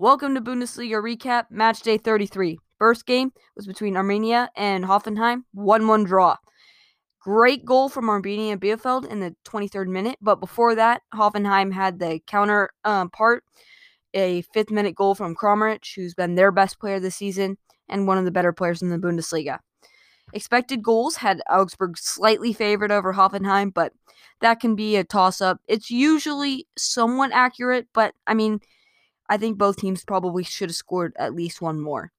[0.00, 2.58] Welcome to Bundesliga recap, match day 33.
[2.78, 6.36] First game was between Arminia and Hoffenheim, 1 1 draw.
[7.20, 12.18] Great goal from Arminia Bielefeld in the 23rd minute, but before that, Hoffenheim had the
[12.26, 13.44] counter um, part.
[14.14, 18.16] A fifth minute goal from Kramaric, who's been their best player this season and one
[18.16, 19.58] of the better players in the Bundesliga.
[20.32, 23.92] Expected goals had Augsburg slightly favored over Hoffenheim, but
[24.40, 25.60] that can be a toss up.
[25.68, 28.60] It's usually somewhat accurate, but I mean,
[29.30, 32.12] I think both teams probably should have scored at least one more.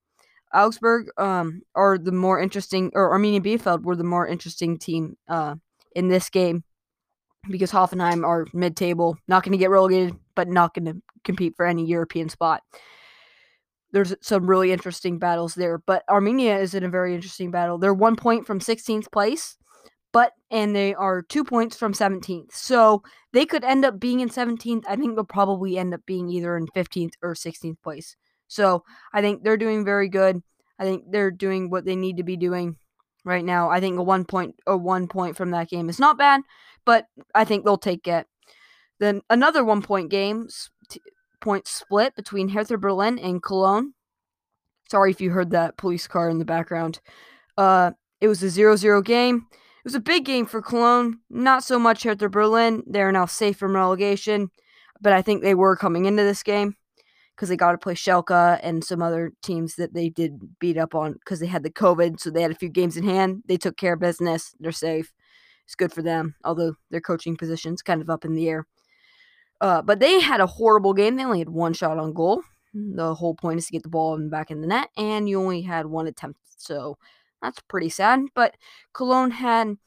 [0.54, 5.56] Augsburg um, are the more interesting, or Arminia Bielefeld were the more interesting team uh,
[5.96, 6.64] in this game
[7.50, 11.54] because Hoffenheim are mid table, not going to get relegated, but not going to compete
[11.56, 12.64] for any European spot
[13.92, 15.78] there's some really interesting battles there.
[15.78, 17.78] But Arminia is in a very interesting battle.
[17.78, 19.58] They're one point from 16th place,
[20.12, 22.52] but and they are two points from 17th.
[22.52, 24.84] So they could end up being in 17th.
[24.88, 28.16] I think they'll probably end up being either in 15th or 16th place.
[28.48, 30.42] So I think they're doing very good.
[30.78, 32.76] I think they're doing what they need to be doing
[33.24, 33.70] right now.
[33.70, 36.42] I think a one point a one point from that game is not bad,
[36.86, 38.28] but I think they'll take it.
[39.00, 40.48] Then another one point game
[41.40, 43.94] point split between Hertha Berlin and Cologne.
[44.90, 47.00] Sorry if you heard that police car in the background.
[47.58, 49.48] Uh, it was a 0 0 game.
[49.82, 51.20] It was a big game for Cologne.
[51.32, 52.84] Not so much Hertha Berlin.
[52.86, 54.52] They're now safe from relegation,
[55.02, 56.76] but I think they were coming into this game
[57.36, 60.94] because they got to play Schalke and some other teams that they did beat up
[60.94, 62.20] on because they had the COVID.
[62.20, 63.42] So they had a few games in hand.
[63.48, 64.54] They took care of business.
[64.60, 65.12] They're safe.
[65.66, 68.68] It's good for them, although their coaching position's kind of up in the air.
[69.62, 71.16] Uh, but they had a horrible game.
[71.16, 72.44] They only had one shot on goal.
[72.74, 75.62] The whole point is to get the ball back in the net, and you only
[75.62, 76.40] had one attempt.
[76.58, 76.98] So
[77.42, 78.22] that's pretty sad.
[78.36, 78.56] But
[78.94, 79.78] Cologne had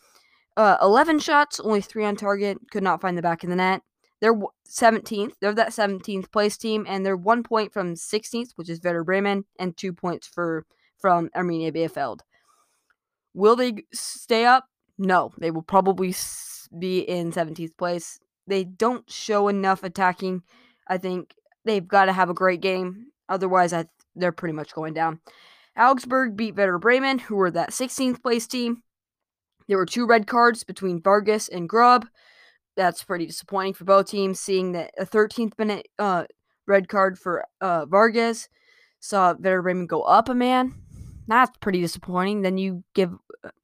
[0.57, 3.83] uh, 11 shots, only three on target, could not find the back of the net.
[4.21, 4.35] They're
[4.69, 5.33] 17th.
[5.41, 9.45] They're that 17th place team, and they're one point from 16th, which is Werder Bremen,
[9.59, 10.65] and two points for
[10.99, 12.21] from Arminia Bielefeld.
[13.35, 14.65] Will they stay up?
[14.97, 16.15] No, they will probably
[16.79, 20.43] be in 17th place they don't show enough attacking.
[20.89, 21.35] I think
[21.65, 23.07] they've got to have a great game.
[23.29, 25.21] Otherwise, I, they're pretty much going down.
[25.77, 28.83] Augsburg beat Werder Bremen, who were that 16th place team.
[29.69, 32.07] There were two red cards between Vargas and Grub.
[32.77, 36.25] That's pretty disappointing for both teams, seeing that a 13th minute uh,
[36.67, 38.49] red card for uh, Vargas
[39.01, 40.75] saw Werder Bremen go up a man.
[41.27, 42.43] That's pretty disappointing.
[42.43, 43.13] Then you give,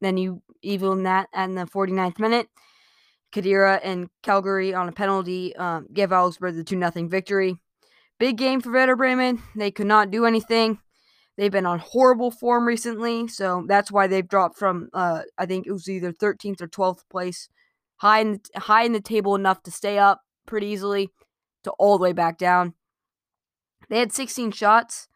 [0.00, 2.48] then you even that in the 49th minute.
[3.32, 7.56] Khedira and Caligiuri on a penalty um, gave Augsburg the 2 0 victory.
[8.18, 9.42] Big game for Werder Bremen.
[9.54, 10.78] They could not do anything.
[11.40, 15.66] They've been on horrible form recently, so that's why they've dropped from uh, I think
[15.66, 17.48] it was either 13th or 12th place,
[17.96, 21.08] high in the, high in the table enough to stay up pretty easily,
[21.64, 22.74] to all the way back down.
[23.88, 25.08] They had 16 shots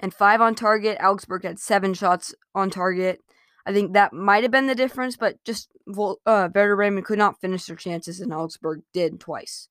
[0.00, 0.98] and five on target.
[1.00, 3.20] Augsburg had seven shots on target.
[3.64, 7.40] I think that might have been the difference, but just uh, Werder Bremen could not
[7.40, 9.68] finish their chances, and Augsburg did twice.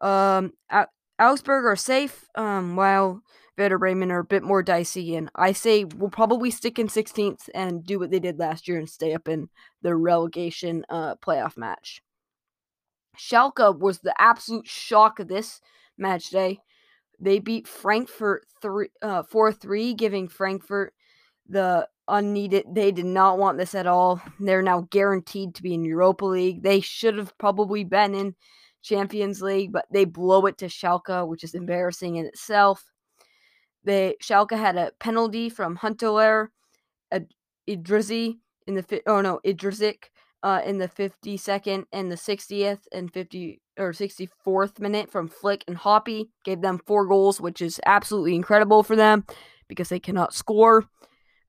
[0.00, 0.54] Um,
[1.20, 3.22] Augsburg are safe, um, while
[3.58, 7.50] Werder Bremen are a bit more dicey, and I say we'll probably stick in 16th
[7.54, 9.50] and do what they did last year and stay up in
[9.82, 12.00] the relegation uh, playoff match.
[13.18, 15.60] Schalke was the absolute shock of this
[15.98, 16.60] match day.
[17.18, 20.94] They beat Frankfurt three, uh, 4-3, giving Frankfurt
[21.46, 22.64] the unneeded.
[22.72, 24.22] They did not want this at all.
[24.38, 26.62] They're now guaranteed to be in Europa League.
[26.62, 28.36] They should have probably been in
[28.82, 32.84] Champions League, but they blow it to Schalke, which is embarrassing in itself.
[33.84, 36.48] They Schalke had a penalty from Huntelaar,
[37.70, 40.04] Idrizi in the oh no Idrizik
[40.42, 45.76] uh, in the 52nd and the 60th and 50 or 64th minute from Flick and
[45.76, 49.24] Hoppe gave them four goals, which is absolutely incredible for them
[49.68, 50.84] because they cannot score.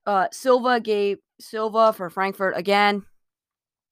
[0.06, 3.04] Uh, Silva gave Silva for Frankfurt again.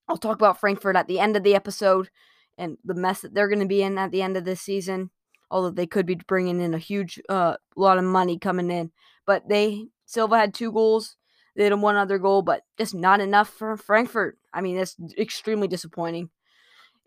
[0.09, 2.11] I'll talk about Frankfurt at the end of the episode
[2.61, 5.11] and the mess that they're going to be in at the end of this season.
[5.51, 8.93] Although they could be bringing in a huge uh, lot of money coming in,
[9.27, 11.17] but they Silva had two goals.
[11.57, 14.39] They had one other goal, but just not enough for Frankfurt.
[14.53, 16.31] I mean, that's extremely disappointing.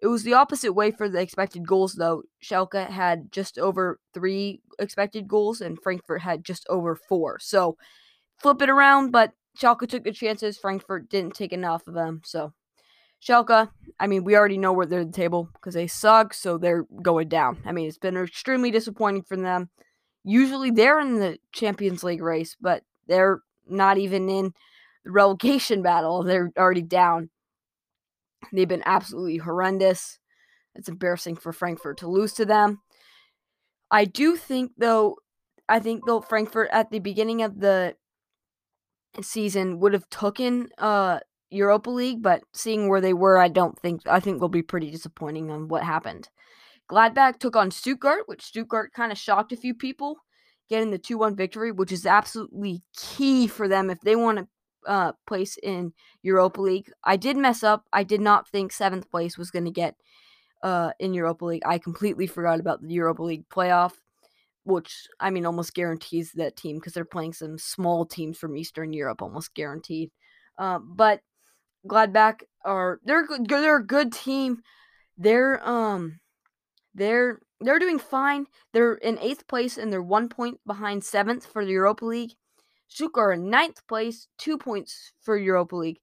[0.01, 2.24] It was the opposite way for the expected goals, though.
[2.44, 7.39] Schalke had just over three expected goals, and Frankfurt had just over four.
[7.39, 7.78] So
[8.38, 10.57] flip it around, but Schalke took the chances.
[10.57, 12.22] Frankfurt didn't take enough of them.
[12.25, 12.54] So
[13.24, 16.86] Schalke, I mean, we already know where they're the table because they suck, so they're
[17.02, 17.62] going down.
[17.66, 19.70] I mean, it's been extremely disappointing for them.
[20.25, 24.54] Usually they're in the Champions League race, but they're not even in
[25.06, 26.24] the relegation battle.
[26.24, 27.30] They're already down.
[28.52, 30.19] They've been absolutely horrendous.
[30.76, 32.81] It's embarrassing for Frankfurt to lose to them.
[33.90, 35.18] I do think, though,
[35.69, 37.96] I think though Frankfurt at the beginning of the
[39.22, 41.19] season would have taken uh
[41.54, 44.92] Europa League, but seeing where they were, I don't think I think they'll be pretty
[44.92, 46.30] disappointing on what happened.
[46.90, 50.18] Gladbach took on Stuttgart, which Stuttgart kind of shocked a few people,
[50.70, 54.48] getting the 2-1 victory, which is absolutely key for them if they want to
[54.86, 56.92] uh, place in Europa League.
[57.04, 57.86] I did mess up.
[57.94, 59.96] I did not think seventh place was going to get
[60.62, 61.64] uh, in Europa League.
[61.66, 63.94] I completely forgot about the Europa League playoff,
[64.64, 68.94] which I mean almost guarantees that team because they're playing some small teams from Eastern
[68.94, 70.12] Europe, almost guaranteed.
[70.58, 71.22] Uh, but
[71.88, 73.27] Gladbach are they're.
[73.47, 74.62] They're a good team.
[75.18, 76.19] They're um
[76.95, 78.47] they're they're doing fine.
[78.74, 82.33] They're in eighth place and they're one point behind seventh for the Europa League.
[82.88, 86.00] Stuttgart in ninth place, two points for Europa League,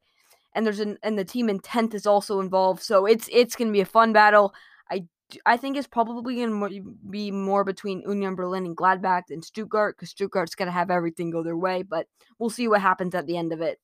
[0.54, 2.82] and there's an and the team in tenth is also involved.
[2.82, 4.54] So it's it's gonna be a fun battle.
[4.90, 5.06] I
[5.46, 10.10] I think it's probably gonna be more between Union Berlin and Gladbach than Stuttgart because
[10.10, 11.82] Stuttgart's gonna have everything go their way.
[11.82, 12.06] But
[12.38, 13.78] we'll see what happens at the end of it.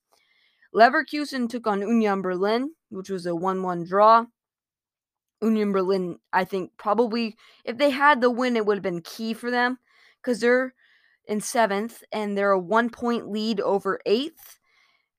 [0.74, 4.26] Leverkusen took on Union Berlin, which was a 1 1 draw.
[5.42, 9.34] Union Berlin, I think, probably, if they had the win, it would have been key
[9.34, 9.78] for them
[10.22, 10.74] because they're
[11.28, 14.58] in seventh and they're a one point lead over eighth.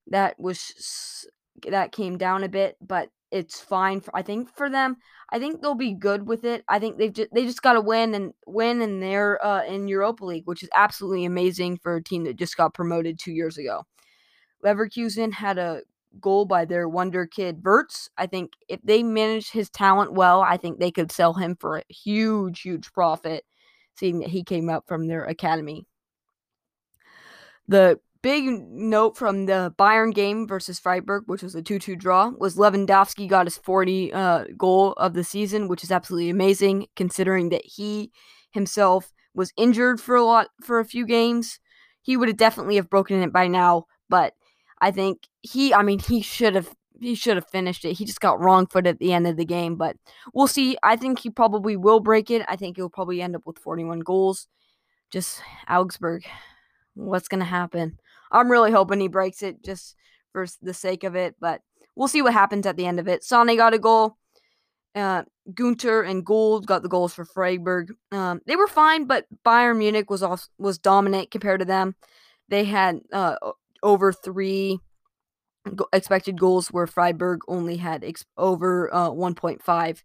[0.08, 1.26] That was,
[1.68, 4.96] that came down a bit, but it's fine for, I think for them.
[5.30, 6.64] I think they'll be good with it.
[6.68, 9.86] I think they've just, they just got to win and win and they're uh, in
[9.86, 13.58] Europa League, which is absolutely amazing for a team that just got promoted 2 years
[13.58, 13.84] ago.
[14.64, 15.82] Leverkusen had a
[16.20, 18.10] goal by their wonder kid Wirtz.
[18.16, 21.78] I think if they manage his talent well, I think they could sell him for
[21.78, 23.44] a huge, huge profit,
[23.96, 25.86] seeing that he came up from their academy.
[27.66, 32.30] The big note from the Bayern game versus Freiburg, which was a 2 2 draw,
[32.30, 37.50] was Lewandowski got his 40 uh, goal of the season, which is absolutely amazing considering
[37.50, 38.10] that he
[38.50, 41.60] himself was injured for a lot for a few games.
[42.02, 44.32] He would have definitely have broken it by now, but
[44.80, 47.94] I think he, I mean, he should have he should have finished it.
[47.94, 49.96] He just got wrong foot at the end of the game, but
[50.34, 50.76] we'll see.
[50.82, 52.44] I think he probably will break it.
[52.48, 54.48] I think he'll probably end up with 41 goals.
[55.10, 56.24] Just Augsburg.
[56.94, 57.98] What's going to happen?
[58.32, 59.94] I'm really hoping he breaks it just
[60.32, 61.62] for the sake of it, but
[61.94, 63.24] we'll see what happens at the end of it.
[63.24, 64.16] Sane got a goal.
[64.94, 65.22] Uh,
[65.54, 67.94] Gunter and Gulde got the goals for Freiburg.
[68.10, 71.94] Um, they were fine, but Bayern Munich was off, was dominant compared to them.
[72.48, 73.36] They had uh,
[73.82, 74.80] over three
[75.92, 80.02] expected goals, where Freiburg only had ex- over uh, 1.5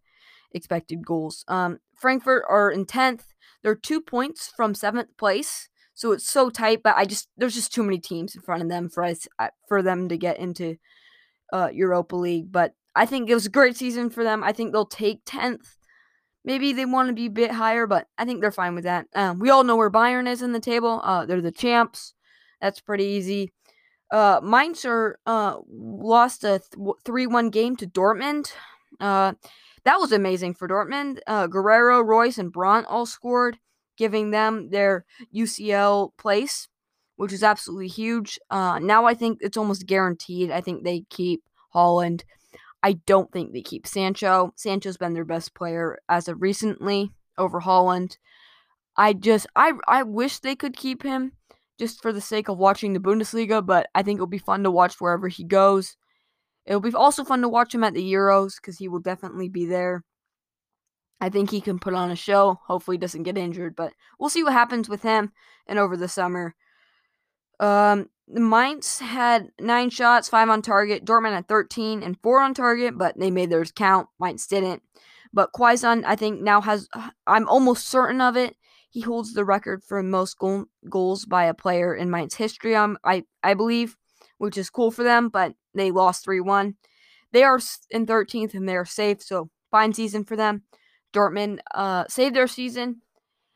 [0.51, 1.43] expected goals.
[1.47, 3.23] Um, Frankfurt are in 10th.
[3.61, 5.69] They're two points from seventh place.
[5.93, 8.69] So it's so tight, but I just there's just too many teams in front of
[8.69, 10.77] them for us uh, for them to get into
[11.53, 12.51] uh, Europa League.
[12.51, 14.43] But I think it was a great season for them.
[14.43, 15.77] I think they'll take tenth.
[16.43, 19.05] Maybe they want to be a bit higher, but I think they're fine with that.
[19.15, 20.99] Um, we all know where Bayern is in the table.
[21.03, 22.13] Uh, they're the champs.
[22.59, 23.53] That's pretty easy.
[24.13, 26.61] Uh, Mainz are, uh, lost a
[27.03, 28.51] 3 1 game to Dortmund.
[28.99, 29.33] Uh,
[29.85, 31.17] that was amazing for Dortmund.
[31.25, 33.57] Uh, Guerreiro, Reus, and Brandt all scored,
[33.97, 35.05] giving them their
[35.35, 36.67] UCL place,
[37.15, 38.39] which is absolutely huge.
[38.51, 40.51] Uh, now I think it's almost guaranteed.
[40.51, 41.41] I think they keep
[41.73, 42.21] Haaland.
[42.83, 44.53] I don't think they keep Sancho.
[44.55, 48.17] Sancho's been their best player as of recently over Haaland.
[48.95, 51.31] I just I I wish they could keep him
[51.83, 54.71] just for the sake of watching the Bundesliga, but I think it'll be fun to
[54.71, 55.97] watch wherever he goes.
[56.65, 59.65] It'll be also fun to watch him at the Euros because he will definitely be
[59.65, 60.03] there.
[61.19, 62.59] I think he can put on a show.
[62.67, 65.31] Hopefully, he doesn't get injured, but we'll see what happens with him
[65.67, 66.55] and over the summer.
[67.59, 71.05] Um, Mainz had nine shots, five on target.
[71.05, 74.07] Dortmund had 13 and four on target, but they made theirs count.
[74.19, 74.81] Mainz didn't.
[75.33, 76.87] But Quaison, I think, now has,
[77.25, 78.55] I'm almost certain of it,
[78.93, 82.95] he holds the record for most goal, goals by a player in Mainz history, um,
[83.03, 83.97] I, I believe,
[84.37, 86.75] which is cool for them, but they lost 3 1.
[87.31, 87.59] They are
[87.89, 90.61] in 13th and they're safe, so fine season for them.
[91.11, 93.01] Dortmund uh, saved their season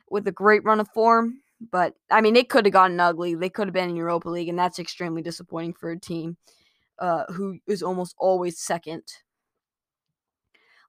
[0.09, 1.41] with a great run of form,
[1.71, 3.35] but I mean, it could have gotten ugly.
[3.35, 6.37] They could have been in Europa League, and that's extremely disappointing for a team
[6.97, 9.03] uh, who is almost always second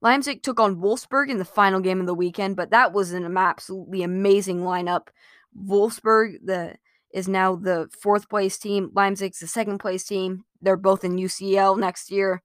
[0.00, 3.36] Leipzig took on Wolfsburg in the final game of the weekend, but that was an
[3.36, 5.08] absolutely amazing lineup.
[5.56, 6.76] Wolfsburg the
[7.10, 8.90] is now the fourth place team.
[8.94, 10.44] Leipzig's the second place team.
[10.60, 12.42] They're both in UCL next year.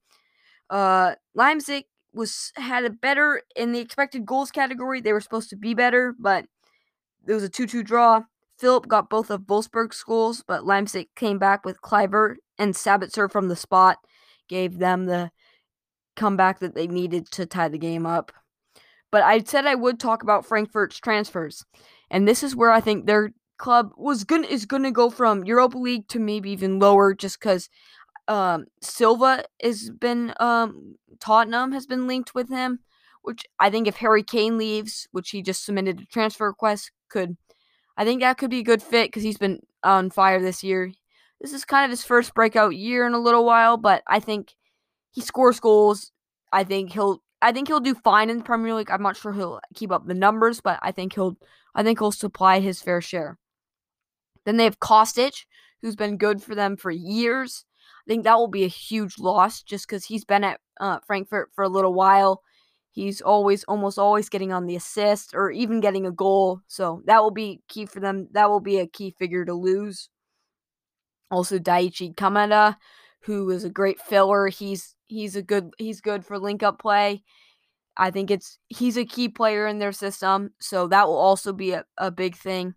[0.70, 5.00] Uh, Leipzig was had a better in the expected goals category.
[5.00, 6.46] They were supposed to be better, but
[7.26, 8.22] it was a 2-2 draw.
[8.58, 13.48] Philipp got both of Wolfsburg's goals, but Leipzig came back with Kluivert and Sabitzer from
[13.48, 13.98] the spot,
[14.48, 15.30] gave them the
[16.16, 18.32] comeback that they needed to tie the game up.
[19.10, 21.64] But I said I would talk about Frankfurt's transfers.
[22.10, 25.78] And this is where I think they're club was gonna is gonna go from Europa
[25.78, 27.68] League to maybe even lower, just because
[28.28, 32.80] um, Silva has been um, Tottenham has been linked with him,
[33.22, 37.36] which I think if Harry Kane leaves, which he just submitted a transfer request, could
[37.96, 40.92] I think that could be a good fit because he's been on fire this year.
[41.40, 44.54] This is kind of his first breakout year in a little while, but I think
[45.14, 46.10] he scores goals.
[46.52, 48.90] I think he'll I think he'll do fine in the Premier League.
[48.90, 51.36] I'm not sure he'll keep up the numbers, but I think he'll
[51.74, 53.38] I think he'll supply his fair share.
[54.44, 55.44] Then they have Kostic,
[55.82, 57.64] who's been good for them for years.
[58.06, 61.50] I think that will be a huge loss just because he's been at uh, Frankfurt
[61.54, 62.42] for a little while.
[62.90, 66.60] He's always, almost always getting on the assist or even getting a goal.
[66.68, 68.28] So that will be key for them.
[68.32, 70.10] That will be a key figure to lose.
[71.30, 72.76] Also, Daichi Kamada,
[73.22, 74.48] who is a great filler.
[74.48, 77.22] He's he's a good he's good for link up play.
[77.96, 81.72] I think it's he's a key player in their system, so that will also be
[81.72, 82.74] a, a big thing.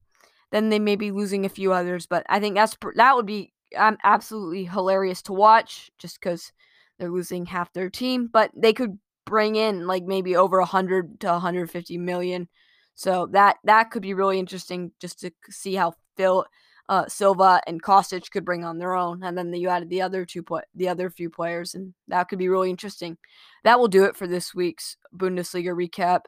[0.52, 3.54] Then they may be losing a few others, but I think that's that would be
[3.76, 6.52] um, absolutely hilarious to watch just because
[6.98, 8.30] they're losing half their team.
[8.32, 12.48] But they could bring in like maybe over 100 to 150 million.
[12.96, 16.46] So that that could be really interesting just to see how Phil
[16.90, 20.26] uh, Silva and Kostic could bring on their own, and then you added the other
[20.26, 23.18] two the other few players, and that could be really interesting.
[23.64, 26.22] That will do it for this week's Bundesliga recap.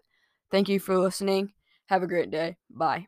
[0.51, 1.53] Thank you for listening.
[1.87, 2.57] Have a great day.
[2.69, 3.07] Bye.